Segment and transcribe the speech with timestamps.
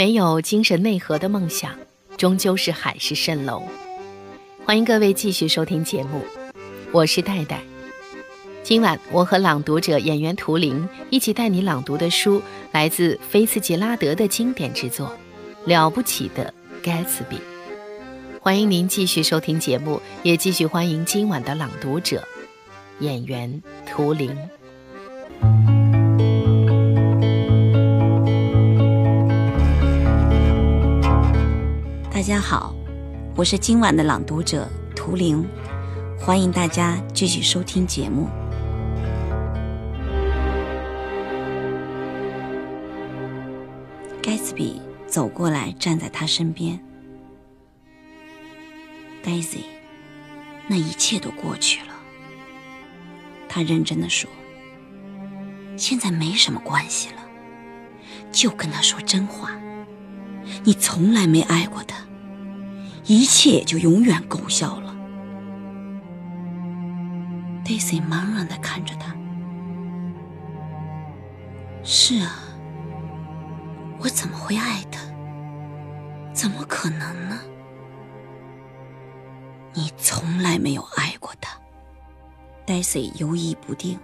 [0.00, 1.74] 没有精神内核的梦想，
[2.16, 3.62] 终究是海市蜃楼。
[4.64, 6.24] 欢迎各位继续收听节目，
[6.90, 7.60] 我是戴戴。
[8.62, 12.40] 今晚我和朗读者演员图灵一起带你朗读的书，
[12.72, 15.06] 来自菲茨杰拉德的经典之作
[15.68, 17.36] 《了不起的盖茨比》。
[18.40, 22.26] 欢迎您继续收听节目，也继续欢迎今晚的朗读者
[23.00, 24.34] 演员图灵。
[32.30, 32.72] 家好，
[33.34, 35.44] 我是今晚的朗读者图灵，
[36.16, 38.28] 欢迎大家继续收听节目。
[44.22, 46.78] 盖茨比走过来，站在他身边。
[49.24, 49.64] Daisy，
[50.68, 51.92] 那一切都过去了。
[53.48, 54.30] 他认真的说
[55.76, 57.22] ：“现在没什么关系了，
[58.30, 59.50] 就跟他说真话。
[60.62, 61.96] 你从来没爱过他。”
[63.10, 64.94] 一切就永远勾销了。
[67.64, 69.12] Daisy 茫然的看着他。
[71.82, 72.38] 是啊，
[73.98, 75.00] 我怎么会爱他？
[76.32, 77.40] 怎么可能呢？
[79.72, 81.58] 你从来没有爱过他。
[82.64, 83.98] Daisy 犹疑不定，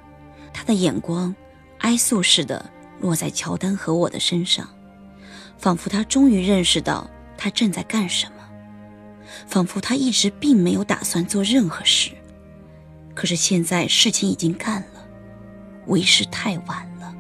[0.52, 1.32] 他的眼光
[1.78, 2.68] 哀诉似的
[3.00, 4.68] 落在乔丹和我的身上，
[5.58, 8.35] 仿佛他终于认识到他正在干什么。
[9.46, 12.12] 仿佛他一直并没有打算做任何事，
[13.14, 15.06] 可是现在事情已经干了，
[15.86, 17.14] 为时太晚了。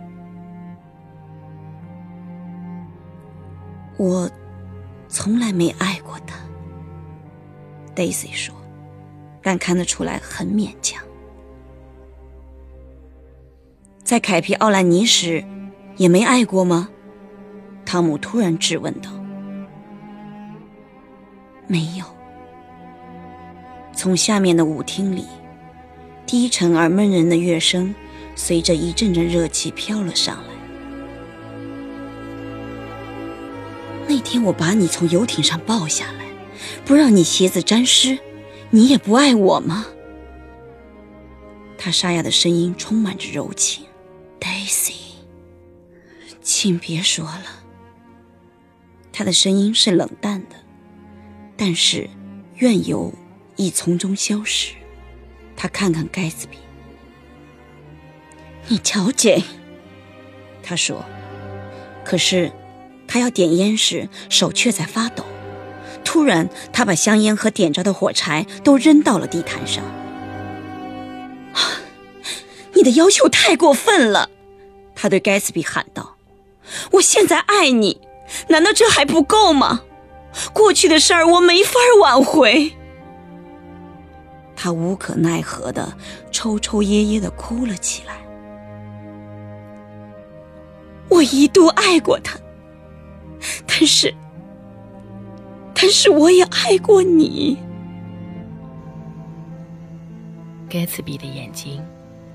[3.98, 4.30] 我
[5.08, 6.36] 从来没爱过他
[7.94, 8.54] ，Daisy 说，
[9.42, 11.02] 但看得出来很勉强。
[14.04, 15.44] 在凯皮奥兰尼时，
[15.96, 16.88] 也没爱过吗？
[17.84, 19.10] 汤姆突然质问道。
[21.66, 22.04] 没有。
[23.92, 25.24] 从下面的舞厅里，
[26.26, 27.94] 低沉而闷人的乐声
[28.34, 30.54] 随着一阵阵热气飘了上来。
[34.08, 36.26] 那天我把你从游艇上抱下来，
[36.84, 38.18] 不让你鞋子沾湿，
[38.70, 39.86] 你也不爱我吗？
[41.78, 43.84] 他沙哑的声音充满着柔情
[44.40, 44.94] ，Daisy，
[46.42, 47.64] 请别说了。
[49.12, 50.65] 他的声音是冷淡的。
[51.56, 52.08] 但是，
[52.56, 53.12] 怨尤
[53.56, 54.74] 已从中消失。
[55.56, 56.58] 他看看盖茨比，
[58.68, 59.42] 你瞧见？
[60.62, 61.04] 他说。
[62.04, 62.52] 可是，
[63.08, 65.24] 他要点烟时，手却在发抖。
[66.04, 69.82] 突然，他把香烟和点着的火柴都扔到了地毯上。
[72.74, 74.30] 你的要求太过分了，
[74.94, 76.16] 他对盖茨比喊道。
[76.92, 78.00] 我现在爱你，
[78.48, 79.82] 难道这还不够吗？
[80.52, 82.72] 过去的事儿我没法挽回。
[84.54, 85.96] 他无可奈何的
[86.30, 88.14] 抽抽噎噎的哭了起来。
[91.08, 92.38] 我一度爱过他，
[93.66, 94.12] 但是，
[95.72, 97.56] 但是我也爱过你。
[100.68, 101.80] 盖茨比的眼睛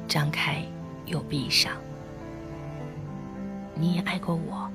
[0.08, 0.64] 张开
[1.06, 1.74] 又闭上。
[3.76, 4.70] 你也爱过我，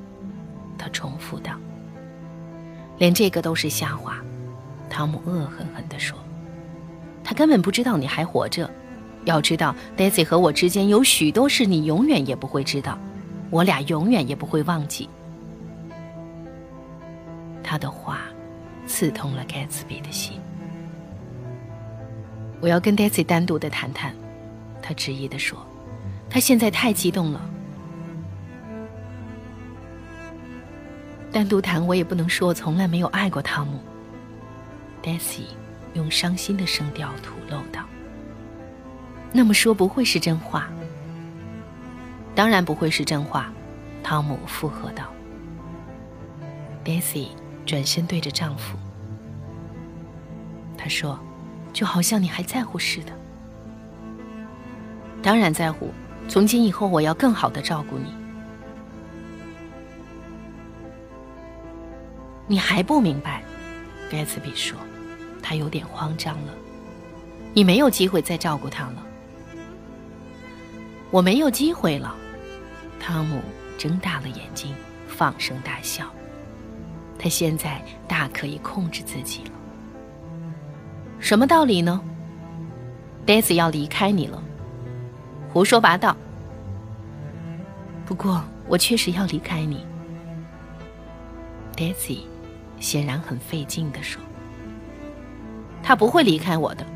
[0.76, 1.52] 他重复道。
[2.98, 4.22] 连这个都是瞎话，
[4.88, 6.18] 汤姆恶狠狠地说
[7.22, 8.70] ：“他根本不知道你还活着。
[9.24, 12.96] 要知道，Daisy 和我之间有许多事你永远也不会知道，
[13.50, 15.08] 我俩永远也不会忘记。”
[17.62, 18.20] 他的话
[18.86, 20.40] 刺痛了盖茨比的心。
[22.60, 24.14] 我要跟 Daisy 单独的谈谈，
[24.80, 25.58] 他执意地说
[26.30, 27.40] ：“他现在太激动了。”
[31.36, 33.78] 单独谈，我也不能说我从来没有爱过汤姆。
[35.02, 35.42] Daisy
[35.92, 37.84] 用伤心的声调吐露道
[39.34, 40.70] ：“那么说不会是真话
[42.34, 43.52] ？”“当然不会是真话。”
[44.02, 45.12] 汤姆附和道。
[46.82, 47.26] Daisy
[47.66, 48.78] 转身对着丈夫，
[50.78, 51.20] 他说
[51.74, 53.12] ：“就好像你还在乎似的。
[55.22, 55.92] ”“当然在乎。
[56.30, 58.14] 从今以后，我要更好的照顾你。”
[62.46, 63.42] 你还不明白，
[64.10, 64.78] 盖茨比说，
[65.42, 66.52] 他有点慌张了。
[67.52, 69.06] 你没有机会再照顾他了。
[71.10, 72.14] 我没有机会了。
[73.00, 73.40] 汤姆
[73.78, 74.74] 睁大了眼睛，
[75.08, 76.06] 放声大笑。
[77.18, 79.50] 他现在大可以控制自己了。
[81.18, 82.00] 什么道理呢？
[83.24, 84.42] 戴斯要离开你了。
[85.52, 86.16] 胡说八道。
[88.04, 89.84] 不过我确实要离开你。
[91.74, 92.20] Daisy
[92.78, 94.20] 显然很费劲地说
[95.82, 96.86] ：“他不会离开我的。”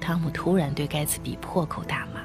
[0.00, 2.20] 汤姆突然对盖茨比破口大骂：“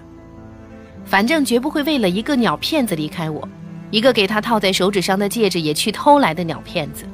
[1.06, 3.48] 反正绝不会为了一个鸟骗子离开我，
[3.92, 7.06] 一个给他套在手指上的戒指也去偷来的鸟骗子。”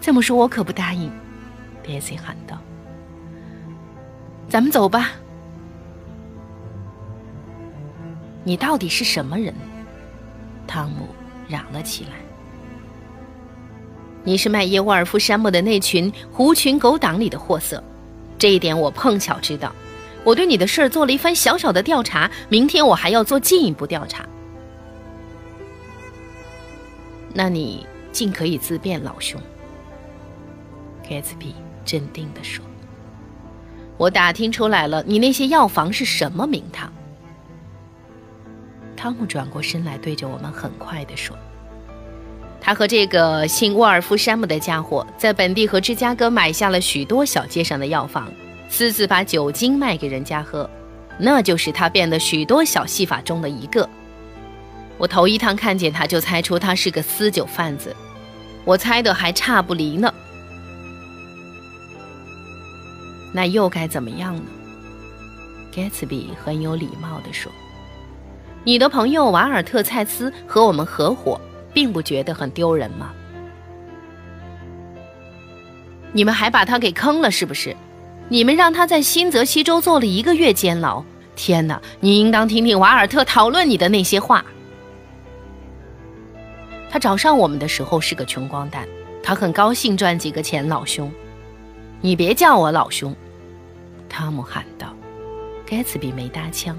[0.00, 1.10] 这么说，我可不答应。
[1.82, 2.58] 迪斯喊道
[4.48, 5.10] ：“咱们走吧。”
[8.44, 9.54] 你到底是什么人？
[10.66, 11.08] 汤姆
[11.48, 12.10] 嚷了起来。
[14.24, 17.82] 你是卖耶沃尔夫山姆的那群狐群狗党里的货色，
[18.38, 19.72] 这一点我碰巧知道。
[20.24, 24.24] 我对你的事儿做了一番小小的调查，明天我还要做进一步调查。
[27.34, 29.40] 那你尽可以自辩，老兄。
[31.08, 31.54] 盖茨比
[31.84, 32.64] 镇定地说
[33.98, 36.92] ：“我打听出来了，你那些药房是什么名堂？”
[38.96, 41.36] 汤姆转过身来，对着我们很快地说
[42.64, 48.32] ：“他和这个姓沃尔夫山姆的家伙，在本地和芝加哥买下了许多小街上的药房，
[48.68, 50.70] 私自把酒精卖给人家喝，
[51.18, 53.86] 那就是他变的许多小戏法中的一个。
[54.96, 57.94] 我头一趟看见他，就猜出他是个私酒贩子，
[58.64, 60.14] 我猜的还差不离呢。”
[63.34, 64.42] 那又该怎么样呢？
[65.74, 67.50] 盖茨比很有礼貌地说
[68.62, 71.40] ：“你的朋友瓦尔特·蔡斯和我们合伙，
[71.72, 73.12] 并不觉得很丢人吗？
[76.12, 77.76] 你们还把他给坑了，是不是？
[78.28, 81.04] 你们让他在新泽西州坐了一个月监牢。
[81.34, 81.80] 天哪！
[82.00, 84.44] 你应当听听瓦尔特讨论你的那些话。
[86.90, 88.86] 他找上我们的时候是个穷光蛋，
[89.22, 91.10] 他很高兴赚几个钱，老兄。
[92.02, 93.16] 你别叫我老兄。”
[94.10, 94.94] 汤姆喊道。
[95.64, 96.76] 盖茨比没搭腔。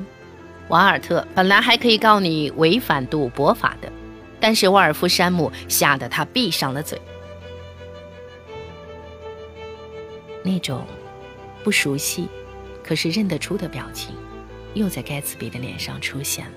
[0.67, 3.91] 瓦尔特本来还可以告你违反赌博法的，
[4.43, 7.01] 但是沃尔夫山姆吓得他闭上了嘴。
[10.43, 10.85] 那种
[11.63, 12.27] 不熟悉，
[12.83, 14.13] 可是认得出的表情，
[14.73, 16.51] 又在盖茨比的脸上出现了。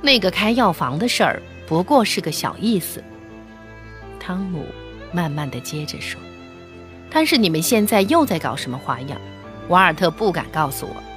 [0.00, 3.02] 那个开药房的事儿不过是个小意思。
[4.20, 4.64] 汤姆
[5.12, 6.20] 慢慢的接着说。
[7.10, 9.20] 但是你们现在又在搞什么花样？
[9.68, 11.11] 瓦尔特不敢告诉我。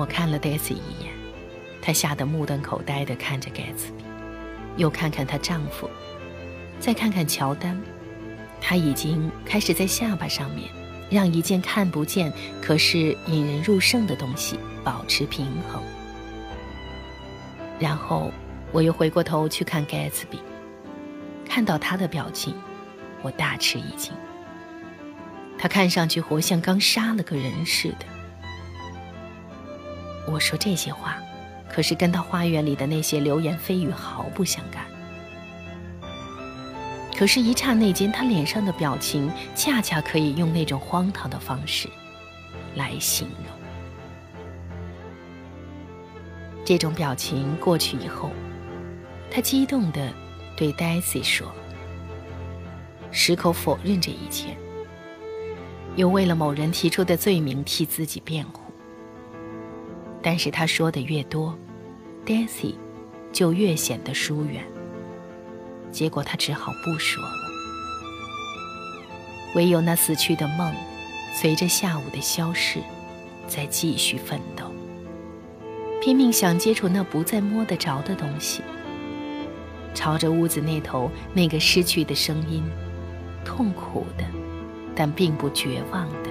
[0.00, 1.12] 我看了 Daisy 一眼，
[1.82, 4.04] 她吓得目瞪口呆地看着盖茨比，
[4.78, 5.90] 又看看她丈夫，
[6.78, 7.78] 再看看乔丹，
[8.62, 10.70] 他已经开始在下巴上面
[11.10, 12.32] 让一件看不见
[12.62, 15.82] 可是引人入胜的东西保持平衡。
[17.78, 18.32] 然后
[18.72, 20.40] 我又回过头去看盖茨比。
[21.46, 22.54] 看到他的表情，
[23.20, 24.14] 我大吃一惊。
[25.58, 28.19] 他看上去活像刚杀了个人似的。
[30.30, 31.16] 我说这些话，
[31.68, 34.84] 可是跟他花园里的那些流言蜚语毫不相干。
[37.16, 41.88] 可是，一刹那间，他脸上的表情恰恰可以用那种荒唐的方式
[42.76, 43.46] 来形容。
[46.64, 48.30] 这种表情过去以后，
[49.30, 50.12] 他激动的。
[50.56, 51.50] 对 Daisy 说，
[53.10, 54.54] 矢口否认这一切，
[55.96, 58.69] 又为了某人提出的罪名替自己辩护。
[60.22, 61.56] 但是他说的越多
[62.26, 62.74] ，Daisy
[63.32, 64.64] 就越显得疏远。
[65.90, 67.50] 结果他只好不说了。
[69.54, 70.72] 唯有那死去的梦，
[71.32, 72.78] 随着下午的消逝，
[73.48, 74.64] 在继续奋斗，
[76.00, 78.62] 拼命想接触那不再摸得着的东西。
[79.92, 82.62] 朝着屋子那头那个失去的声音，
[83.44, 84.24] 痛苦的，
[84.94, 86.30] 但并不绝望的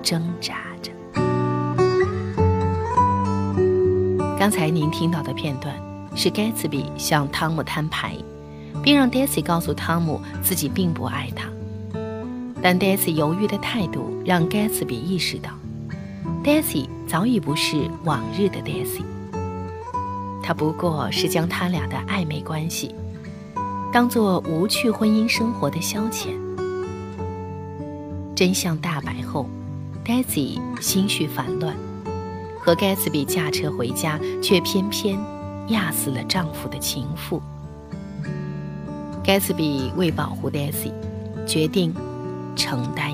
[0.00, 0.66] 挣扎
[4.38, 5.74] 刚才您听到的片段
[6.14, 8.14] 是盖茨比向汤姆摊牌，
[8.84, 11.48] 并让 Daisy 告诉汤姆自己并不爱他。
[12.62, 15.50] 但 Daisy 犹豫的态度让盖茨比意识到
[16.44, 19.02] ，Daisy 早已不是往日的 Daisy。
[20.40, 22.94] 他不过是将他俩的暧昧关系
[23.92, 26.28] 当做无趣婚姻生活的消遣。
[28.36, 29.48] 真相大白后
[30.04, 31.74] ，Daisy 心绪烦乱，
[32.68, 35.18] 和盖茨比驾车回家，却偏偏
[35.68, 37.40] 压死了丈夫的情妇。
[39.24, 40.92] 盖茨比为保护黛西
[41.46, 41.94] 决定
[42.54, 43.10] 承担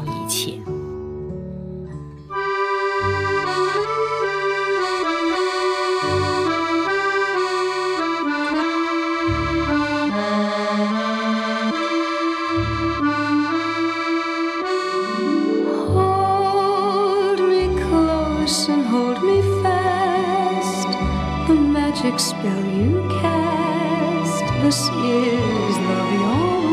[22.14, 24.44] magic spell you cast.
[24.62, 26.22] This is love Vie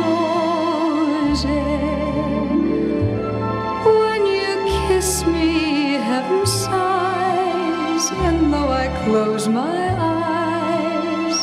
[0.01, 1.45] Rose.
[3.86, 4.53] When you
[4.88, 11.38] kiss me, heaven sighs, and though I close my eyes,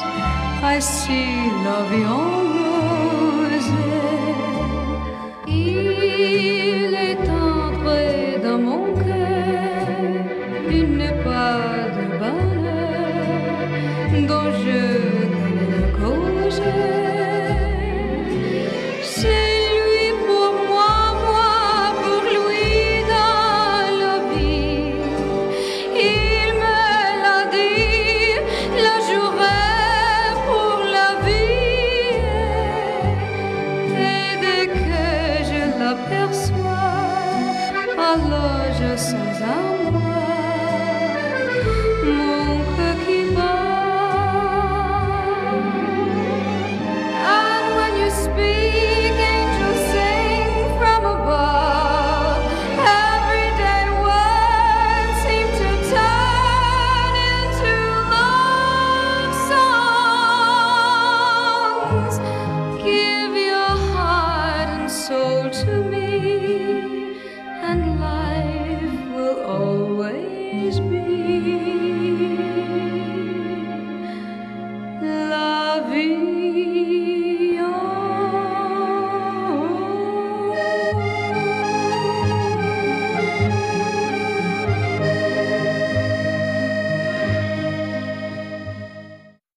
[0.62, 2.67] I see La Vie Rose.